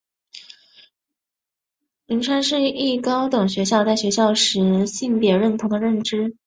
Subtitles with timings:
[2.07, 6.35] 仁川世一高等学校在学时性别认同的认识。